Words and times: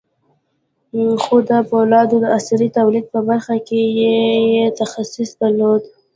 خو 1.23 1.35
د 1.49 1.51
پولادو 1.69 2.15
د 2.23 2.25
عصري 2.37 2.67
توليد 2.77 3.05
په 3.13 3.19
برخه 3.29 3.55
کې 3.67 3.81
يې 3.99 4.15
تخصص 4.79 5.29
درلود. 5.41 5.83